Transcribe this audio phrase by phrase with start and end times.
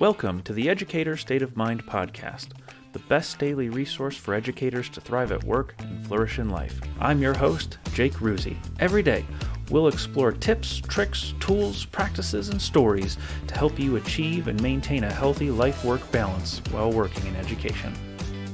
[0.00, 2.52] Welcome to the Educator State of Mind podcast,
[2.94, 6.80] the best daily resource for educators to thrive at work and flourish in life.
[6.98, 8.56] I'm your host, Jake Ruzi.
[8.78, 9.26] Every day,
[9.70, 13.18] we'll explore tips, tricks, tools, practices, and stories
[13.48, 17.92] to help you achieve and maintain a healthy life work balance while working in education.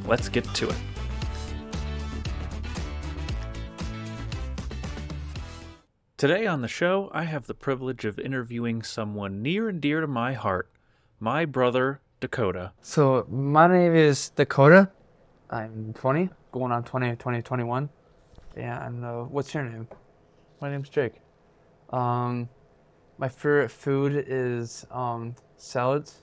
[0.05, 0.77] Let's get to it.
[6.17, 10.09] Today on the show, I have the privilege of interviewing someone near and dear to
[10.09, 10.69] my heart,
[11.21, 12.73] my brother, Dakota.
[12.81, 14.91] So my name is Dakota.
[15.51, 17.89] I'm 20, going on 20, 20, 21.
[18.57, 19.87] Yeah, And uh, what's your name?
[20.61, 21.15] My name's Jake.
[21.91, 22.49] Um,
[23.19, 26.23] my favorite food is um, salads.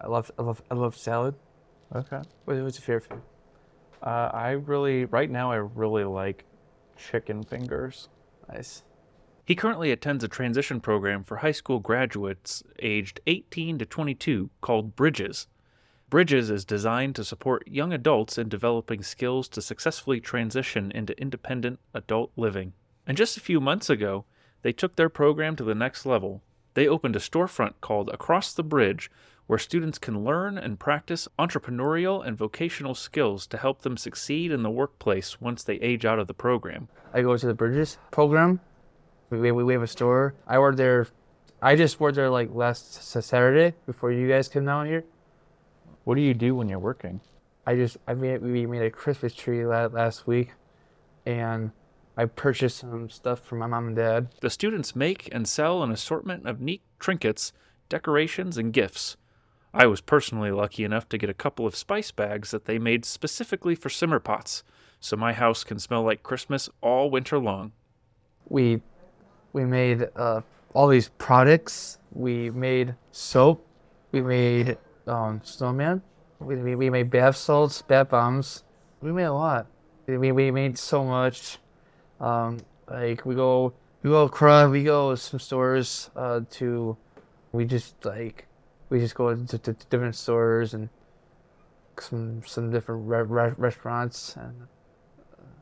[0.00, 1.34] I love, I love, I love salad.
[1.94, 2.20] Okay.
[2.44, 3.22] What, what's your favorite food?
[4.02, 6.44] Uh, I really, right now, I really like
[6.96, 8.08] chicken fingers.
[8.48, 8.82] Nice.
[9.48, 14.94] He currently attends a transition program for high school graduates aged 18 to 22 called
[14.94, 15.46] Bridges.
[16.10, 21.80] Bridges is designed to support young adults in developing skills to successfully transition into independent
[21.94, 22.74] adult living.
[23.06, 24.26] And just a few months ago,
[24.60, 26.42] they took their program to the next level.
[26.74, 29.10] They opened a storefront called Across the Bridge,
[29.46, 34.62] where students can learn and practice entrepreneurial and vocational skills to help them succeed in
[34.62, 36.90] the workplace once they age out of the program.
[37.14, 38.60] I go to the Bridges program.
[39.30, 40.34] We, we, we have a store.
[40.46, 41.06] I worked there.
[41.60, 45.04] I just worked there like last Saturday before you guys came down here.
[46.04, 47.20] What do you do when you're working?
[47.66, 50.52] I just I made we made a Christmas tree last, last week,
[51.26, 51.70] and
[52.16, 54.28] I purchased some stuff for my mom and dad.
[54.40, 57.52] The students make and sell an assortment of neat trinkets,
[57.90, 59.18] decorations, and gifts.
[59.74, 63.04] I was personally lucky enough to get a couple of spice bags that they made
[63.04, 64.64] specifically for simmer pots,
[64.98, 67.72] so my house can smell like Christmas all winter long.
[68.48, 68.80] We
[69.58, 70.40] we made uh,
[70.72, 71.98] all these products.
[72.12, 73.66] We made soap.
[74.12, 76.00] We made um, snowman.
[76.38, 78.62] We, we, we made bath salts, bath bombs.
[79.02, 79.66] We made a lot.
[80.06, 81.58] We, we made so much.
[82.20, 86.96] Um, like we go we go across we go to some stores uh, to
[87.52, 88.46] we just like
[88.88, 90.88] we just go to, to, to different stores and
[92.00, 94.66] some some different re- re- restaurants and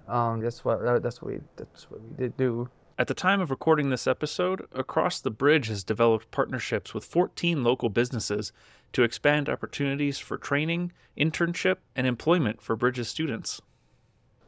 [0.09, 2.69] um, that's what that's what we that's what we did do.
[2.98, 7.62] At the time of recording this episode, Across the Bridge has developed partnerships with 14
[7.62, 8.52] local businesses
[8.94, 13.60] to expand opportunities for training, internship, and employment for Bridges students.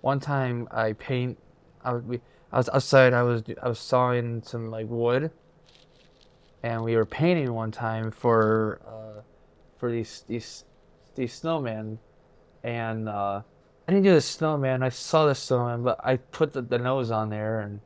[0.00, 1.38] One time I paint,
[1.84, 2.20] I we,
[2.50, 3.12] I was outside.
[3.12, 5.30] I was I was sawing some like wood,
[6.62, 9.20] and we were painting one time for uh,
[9.76, 10.64] for these these
[11.16, 11.98] these snowmen,
[12.62, 13.42] and uh,
[13.86, 14.82] I didn't do the snowman.
[14.82, 17.80] I saw the snowman, but I put the, the nose on there, and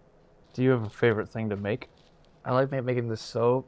[0.52, 1.88] Do you have a favorite thing to make?
[2.44, 3.66] I like ma- making the soap.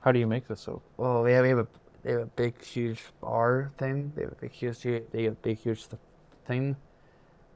[0.00, 0.82] How do you make the soap?
[0.96, 1.66] Well, have, we have a
[2.02, 4.12] they have a big huge bar thing.
[4.14, 6.00] They have a big huge they have a big huge th-
[6.46, 6.76] thing.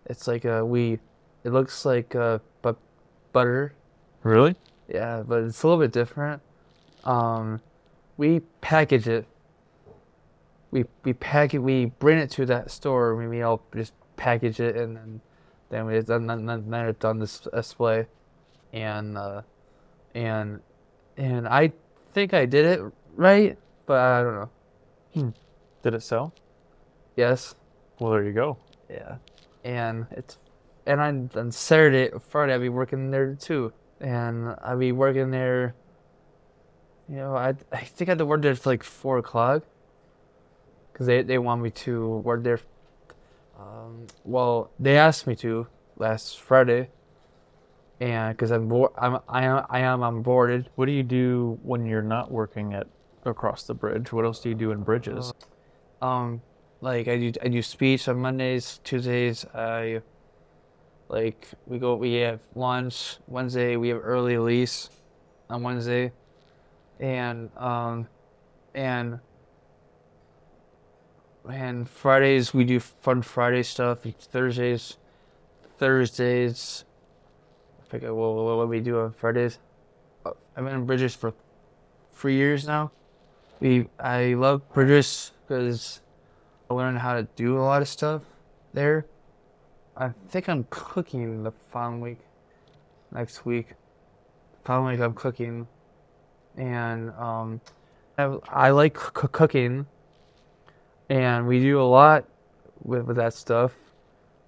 [0.06, 0.98] It's like a we.
[1.44, 2.76] It looks like uh but
[3.32, 3.74] butter.
[4.22, 4.56] Really?
[4.88, 6.42] Yeah, but it's a little bit different.
[7.04, 7.60] Um,
[8.16, 9.26] we package it.
[10.70, 11.58] We we pack it.
[11.58, 13.14] We bring it to that store.
[13.14, 15.20] We we all just package it and then
[15.70, 18.06] then we then then, then it's done this display,
[18.72, 19.42] and uh,
[20.14, 20.60] and
[21.16, 21.72] and I
[22.12, 22.80] think I did it
[23.14, 24.34] right, but I don't
[25.14, 25.32] know.
[25.82, 26.34] Did it sell?
[27.16, 27.54] Yes.
[27.98, 28.58] Well, there you go.
[28.88, 29.16] Yeah.
[29.64, 30.38] And it's
[30.86, 35.74] and on on Saturday, Friday, I'll be working there too, and I'll be working there.
[37.08, 39.64] You know, I I think I had to work there for like four o'clock.
[40.94, 42.60] Cause they they want me to work there.
[43.60, 45.66] Um, well, they asked me to
[45.96, 46.88] last Friday.
[48.00, 50.70] And because I'm board, I'm I am I am on boarded.
[50.76, 52.86] What do you do when you're not working at
[53.26, 54.10] Across the Bridge?
[54.10, 55.34] What else do you do in Bridges?
[56.00, 56.40] Um,
[56.80, 59.44] like I do I do speech on Mondays, Tuesdays.
[59.54, 60.00] I
[61.10, 63.76] like we go we have lunch Wednesday.
[63.76, 64.88] We have early release
[65.50, 66.12] on Wednesday,
[67.00, 68.08] and um,
[68.74, 69.20] and
[71.48, 74.00] and Fridays we do fun Friday stuff.
[74.18, 74.96] Thursdays,
[75.78, 76.84] Thursdays.
[77.80, 79.58] I forget what, what, what we do on Fridays.
[80.24, 81.32] Uh, I've been in Bridges for
[82.12, 82.90] three years now.
[83.60, 86.00] We I love Bridges because
[86.70, 88.22] I learned how to do a lot of stuff
[88.72, 89.06] there.
[89.96, 92.18] I think I'm cooking the following week,
[93.12, 93.74] next week.
[94.64, 95.66] Following week I'm cooking,
[96.56, 97.60] and um,
[98.16, 99.86] I, I like c- cooking,
[101.10, 102.24] and we do a lot
[102.82, 103.72] with, with that stuff.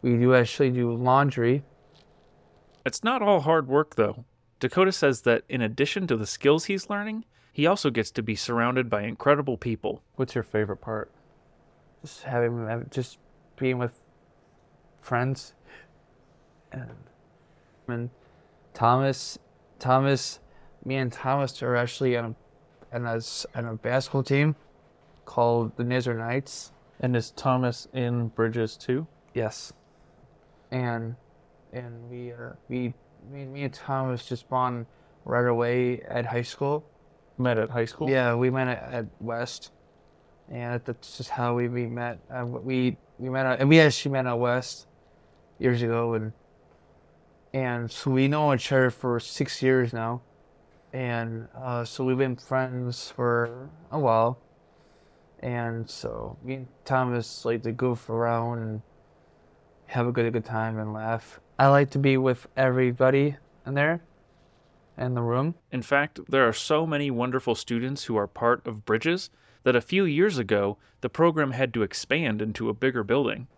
[0.00, 1.62] We do actually do laundry.
[2.86, 4.24] It's not all hard work, though.
[4.60, 8.34] Dakota says that in addition to the skills he's learning, he also gets to be
[8.36, 10.02] surrounded by incredible people.
[10.14, 11.10] What's your favorite part?
[12.02, 13.18] Just having, having- just
[13.56, 14.00] being with
[15.00, 15.52] friends,
[16.70, 16.90] and
[17.88, 18.10] and
[18.72, 19.38] Thomas,
[19.78, 20.38] Thomas,
[20.84, 22.36] me and Thomas are actually on
[22.92, 24.54] a, on a, s- on a basketball team
[25.32, 26.72] called the Nizar Knights.
[27.00, 29.06] And is Thomas in Bridges too?
[29.32, 29.72] Yes.
[30.70, 31.16] And
[31.72, 32.92] and we uh, we
[33.32, 34.86] me, me and Thomas just bond
[35.24, 36.84] right away at high school.
[37.38, 38.10] Met at high school?
[38.10, 39.72] Yeah, we met at, at West,
[40.50, 42.18] and that's just how we, we met.
[42.30, 44.86] Uh, we we met at, and we actually met at West
[45.58, 46.32] years ago, and
[47.54, 50.20] and so we know each other for six years now,
[50.92, 54.38] and uh, so we've been friends for a while,
[55.42, 58.82] and so me and Thomas like to goof around and
[59.86, 61.40] have a good good time and laugh.
[61.58, 63.36] I like to be with everybody
[63.66, 64.02] in there,
[64.96, 65.56] in the room.
[65.70, 69.30] In fact, there are so many wonderful students who are part of Bridges
[69.64, 73.48] that a few years ago, the program had to expand into a bigger building.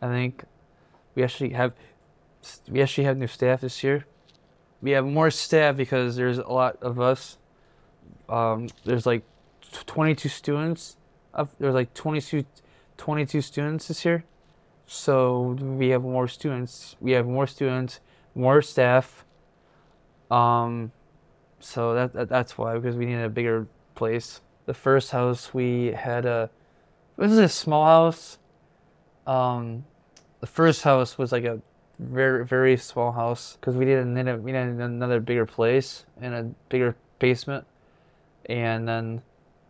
[0.00, 0.44] I think
[1.14, 1.72] we actually have
[2.70, 4.06] we actually have new staff this year.
[4.80, 7.36] We have more staff because there's a lot of us.
[8.28, 9.24] Um, there's like
[9.86, 10.96] 22 students.
[11.34, 12.44] Of, there's like 22,
[12.96, 14.24] 22 students this year.
[14.86, 16.96] So we have more students.
[17.00, 18.00] We have more students,
[18.34, 19.24] more staff.
[20.30, 20.92] Um,
[21.60, 24.40] so that, that that's why because we needed a bigger place.
[24.66, 26.50] The first house we had a
[27.16, 28.38] it was a small house.
[29.26, 29.84] Um,
[30.40, 31.60] the first house was like a
[31.98, 36.34] very very small house because we didn't need a, we needed another bigger place and
[36.34, 37.66] a bigger basement,
[38.46, 39.22] and then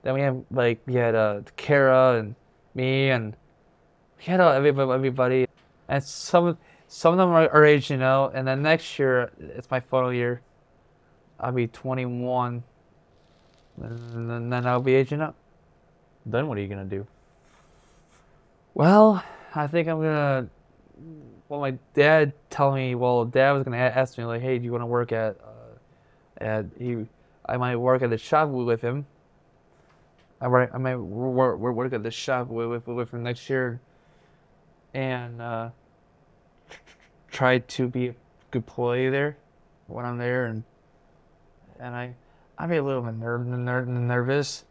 [0.08, 2.34] then we had like we had uh Kara and
[2.74, 3.36] me and
[4.18, 5.46] we had uh, everybody, everybody
[5.88, 6.56] and some
[6.86, 10.12] some of them are our age you know and then next year it's my final
[10.12, 10.40] year
[11.38, 12.64] I'll be 21
[13.80, 15.34] and then, I'll be aging up.
[16.26, 17.06] Then what are you going to do?
[18.74, 19.22] Well,
[19.54, 20.48] I think I'm gonna.
[21.48, 22.94] Well, my dad told me.
[22.94, 26.44] Well, dad was gonna ask me like, "Hey, do you want to work at?" Uh,
[26.44, 27.06] at he,
[27.46, 29.06] I might work at the shop with him.
[30.40, 30.70] I work.
[30.72, 33.80] I might work work, work at the shop with, with with him next year.
[34.94, 35.70] And uh,
[37.30, 38.14] try to be a
[38.50, 39.36] good employee there
[39.86, 40.64] when I'm there, and
[41.78, 42.14] and I,
[42.56, 44.64] I'd be a little bit ner- ner- nervous.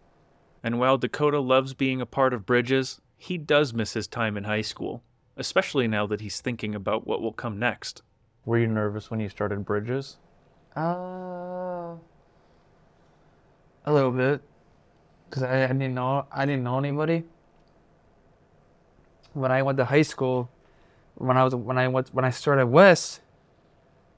[0.64, 4.44] And while Dakota loves being a part of Bridges, he does miss his time in
[4.46, 5.04] high school,
[5.38, 8.02] especially now that he's thinking about what will come next.
[8.46, 10.18] Were you nervous when you started Bridges?
[10.75, 11.96] Uh,
[13.86, 14.42] a little bit,
[15.30, 17.24] cause I, I didn't know I didn't know anybody.
[19.34, 20.50] When I went to high school,
[21.16, 23.22] when I was when I went when I started West,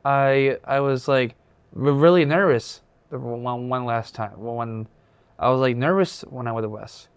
[0.06, 1.36] I I was like
[1.74, 4.34] really nervous the one one last time.
[4.38, 4.88] When
[5.38, 7.08] I was like nervous when I went to West,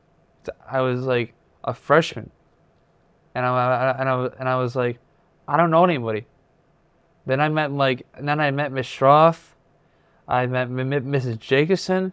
[0.71, 1.35] I was like
[1.65, 2.31] a freshman,
[3.35, 4.99] and I, I and I and I was like,
[5.47, 6.27] I don't know anybody.
[7.27, 9.51] Then I met like, then I met Miss Schroff.
[10.27, 11.39] I met Mrs.
[11.39, 12.13] Jacobson,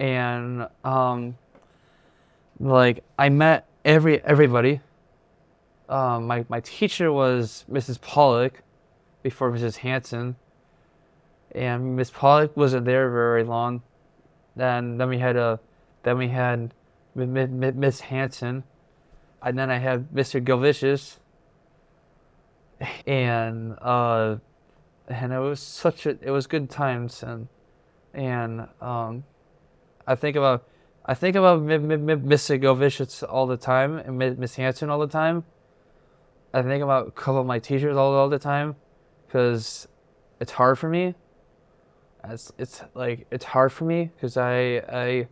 [0.00, 1.36] and um,
[2.58, 4.80] like I met every everybody.
[5.88, 8.00] Um, my my teacher was Mrs.
[8.00, 8.62] Pollock,
[9.22, 9.76] before Mrs.
[9.76, 10.36] Hanson,
[11.52, 13.82] and Miss Pollock wasn't there very long.
[14.56, 15.60] Then then we had a,
[16.02, 16.72] then we had
[17.14, 18.64] Miss Hanson,
[19.42, 20.42] and then I had Mr.
[20.42, 21.18] Gilvicious
[23.06, 24.36] and uh
[25.08, 27.48] and it was such a it was good times and
[28.14, 29.24] and um
[30.10, 30.66] I think about
[31.06, 34.90] I think about M- M- M- Miss Govicius all the time and Mi- Miss Hanson
[34.90, 35.44] all the time.
[36.52, 38.74] I think about a couple of my teachers all all the time
[39.26, 39.86] because
[40.40, 41.14] it's hard for me.
[42.24, 45.28] It's it's like it's hard for me because I I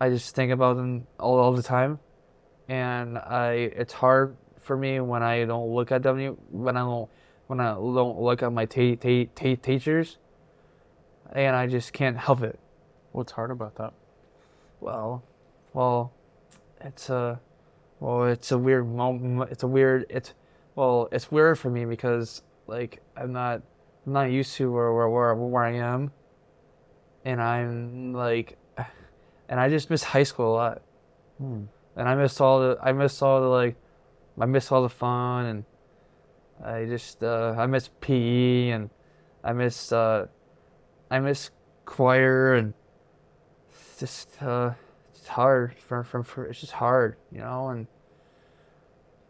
[0.00, 2.00] I just think about them all all the time,
[2.68, 7.08] and I it's hard for me when I don't look at them when I don't
[7.46, 10.18] when I don't look at my ta- ta- ta- teachers,
[11.32, 12.58] and I just can't help it.
[13.16, 13.94] What's hard about that?
[14.80, 15.22] Well,
[15.72, 16.12] well,
[16.82, 17.40] it's a
[17.98, 19.50] well, it's a weird moment.
[19.50, 20.04] It's a weird.
[20.10, 20.34] It's
[20.74, 23.62] well, it's weird for me because like I'm not
[24.06, 26.12] I'm not used to where where where, where I am,
[27.24, 28.58] and I'm like,
[29.48, 30.82] and I just miss high school a lot
[31.38, 31.64] Hmm.
[31.96, 33.76] and I miss all the I missed all the like
[34.38, 35.64] I missed all the fun and
[36.62, 38.90] I just uh, I miss PE and
[39.42, 40.26] I miss uh,
[41.10, 41.50] I miss
[41.86, 42.74] choir and
[43.96, 44.72] it's just uh,
[45.14, 47.86] it's hard for, for, for it's just hard you know and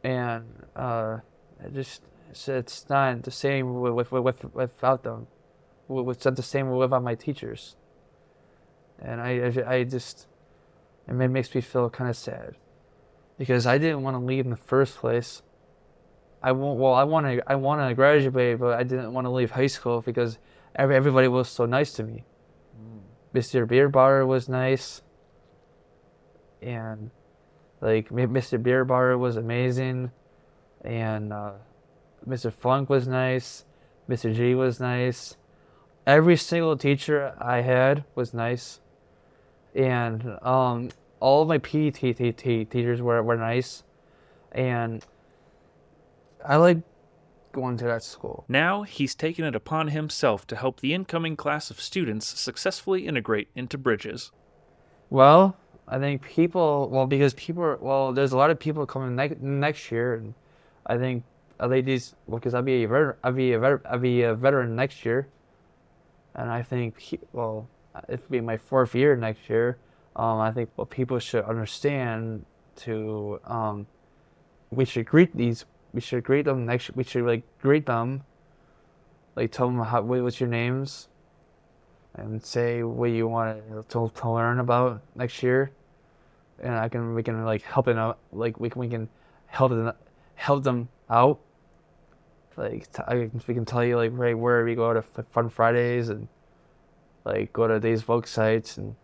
[0.03, 0.45] and
[0.75, 1.19] uh,
[1.65, 5.29] it just it's, it's not the same with with, with without them
[5.89, 7.77] It's not the same without my teachers.
[9.01, 10.27] And I, I, I just,
[11.07, 12.57] it makes me feel kind of sad,
[13.39, 15.43] because I didn't want to leave in the first place.
[16.43, 19.31] I want, well, I want to, I want to graduate, but I didn't want to
[19.31, 20.39] leave high school because
[20.75, 22.25] every, everybody was so nice to me.
[23.37, 23.69] Mr.
[23.69, 25.03] Beer Bar was nice,
[26.63, 27.11] and
[27.83, 28.63] like Mr.
[28.63, 30.11] Beer Bar was amazing,
[30.81, 31.53] and uh,
[32.27, 32.51] Mr.
[32.51, 33.67] Funk was nice,
[34.09, 34.35] Mr.
[34.35, 35.37] G was nice.
[36.07, 38.81] Every single teacher I had was nice,
[39.75, 40.89] and um,
[41.21, 43.85] all my PE te- te- te- teachers were were nice,
[44.51, 45.05] and
[46.43, 46.79] I like
[47.57, 48.45] going to that school.
[48.49, 53.49] Now he's taken it upon himself to help the incoming class of students successfully integrate
[53.55, 54.31] into Bridges.
[55.09, 55.57] Well,
[55.89, 56.91] I think people.
[56.93, 57.63] Well, because people.
[57.63, 60.35] Are, well, there's a lot of people coming ne- next year, and
[60.85, 61.25] I think
[61.87, 62.15] these.
[62.27, 63.17] Well, because I'll be a veteran.
[63.25, 63.83] I'll be a veteran.
[63.91, 65.29] I'll be a veteran next year,
[66.35, 67.01] and I think.
[67.01, 67.69] He, well,
[68.09, 69.79] it'll be my fourth year next year.
[70.15, 72.45] Um, I think what people should understand
[72.85, 73.87] to um,
[74.71, 75.65] we should greet these.
[75.97, 76.95] We should greet them next.
[76.95, 78.23] We should like greet them.
[79.35, 81.09] Like tell them how what's your names
[82.15, 85.71] and say what you want to, to learn about next year,
[86.63, 89.09] and I can we can like help it out like we can we can
[89.47, 89.95] help them
[90.35, 91.41] help them out.
[92.59, 95.25] Like t- I can, we can tell you like right where we go to F-
[95.33, 96.29] Fun Fridays and
[97.25, 98.97] like go to these folk sites and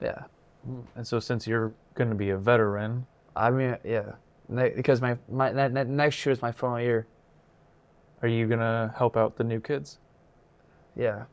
[0.00, 0.24] yeah.
[0.66, 4.12] Mm, and so, since you're going to be a veteran, I mean yeah,
[4.48, 7.06] because my my ne- ne- next year is my final year.
[8.22, 9.98] are you going to help out the new kids?
[10.96, 11.24] Yeah.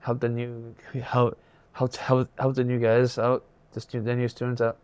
[0.00, 1.38] Help the new help
[1.72, 4.78] help help help the new guys out, the the new students out.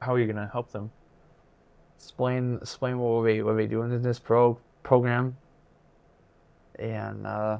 [0.00, 0.90] How are you going to help them?
[1.98, 5.36] explain explain what we what we doing in this pro program
[6.78, 7.58] and uh,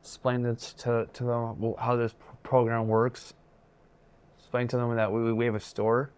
[0.00, 3.34] explain it to to them how this program works.
[4.38, 6.10] Explain to them that we we have a store.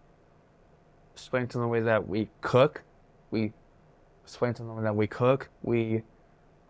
[1.31, 2.83] Them the way that we cook.
[3.31, 3.53] We
[4.23, 5.49] explain to them that we cook.
[5.63, 6.03] We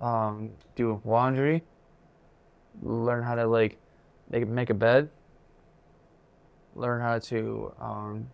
[0.00, 1.62] um, do laundry.
[2.82, 3.78] Learn how to like
[4.30, 5.11] make make a bed.
[6.75, 8.30] Learn how to um,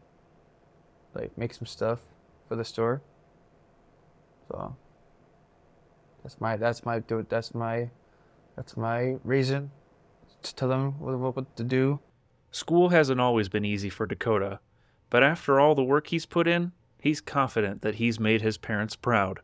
[1.14, 2.00] like make some stuff
[2.48, 3.02] for the store.
[4.48, 4.76] So
[6.22, 7.90] that's my that's my that's my
[8.56, 9.70] that's my reason
[10.42, 12.00] to tell them what, what to do.
[12.50, 14.60] School hasn't always been easy for Dakota,
[15.10, 18.96] but after all the work he's put in, he's confident that he's made his parents
[18.96, 19.40] proud.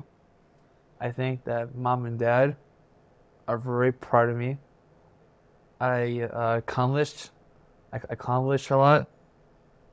[1.00, 2.56] I think that mom and dad
[3.46, 4.58] are very proud of me.
[5.80, 7.30] I uh, accomplished
[7.92, 9.08] I accomplished a lot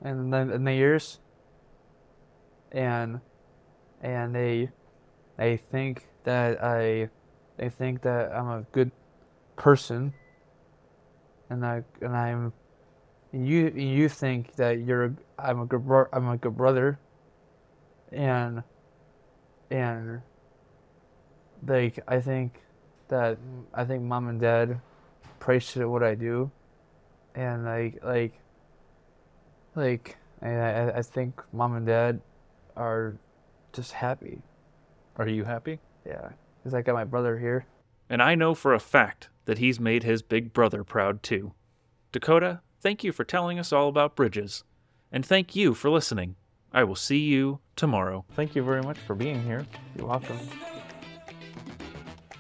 [0.03, 1.19] in the, in the years,
[2.71, 3.19] and
[4.01, 4.69] and they
[5.37, 7.09] they think that I
[7.57, 8.91] they think that I'm a good
[9.55, 10.13] person,
[11.49, 12.53] and I and I'm
[13.33, 16.99] and you you think that you're a, I'm a good bro, I'm a good brother,
[18.11, 18.63] and
[19.69, 20.21] and
[21.65, 22.61] like I think
[23.07, 23.37] that
[23.73, 24.79] I think mom and dad
[25.23, 26.51] appreciate what I do,
[27.35, 28.33] and like like
[29.75, 32.19] like I I, I think mom and dad
[32.75, 33.15] are
[33.73, 34.41] just happy.
[35.17, 35.79] Are you happy?
[36.05, 37.65] Yeah, because I got my brother here.
[38.09, 41.53] And I know for a fact that he's made his big brother proud too.
[42.11, 44.63] Dakota, thank you for telling us all about bridges.
[45.11, 46.35] And thank you for listening.
[46.73, 48.25] I will see you tomorrow.
[48.33, 49.65] Thank you very much for being here.
[49.97, 50.39] You're welcome.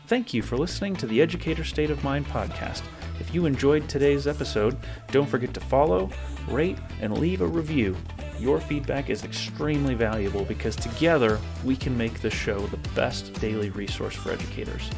[0.07, 2.81] Thank you for listening to the Educator State of Mind podcast.
[3.19, 4.77] If you enjoyed today's episode,
[5.11, 6.09] don't forget to follow,
[6.47, 7.95] rate, and leave a review.
[8.39, 13.69] Your feedback is extremely valuable because together we can make this show the best daily
[13.69, 14.89] resource for educators.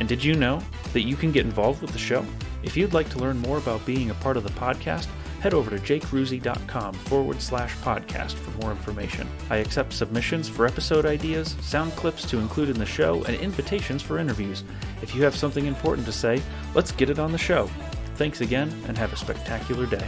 [0.00, 0.60] And did you know
[0.92, 2.24] that you can get involved with the show?
[2.62, 5.06] If you'd like to learn more about being a part of the podcast,
[5.40, 9.28] head over to jakeruzi.com forward slash podcast for more information.
[9.50, 14.02] I accept submissions for episode ideas, sound clips to include in the show, and invitations
[14.02, 14.64] for interviews.
[15.02, 16.42] If you have something important to say,
[16.74, 17.68] let's get it on the show.
[18.16, 20.06] Thanks again, and have a spectacular day.